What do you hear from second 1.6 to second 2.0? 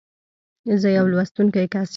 کس یم.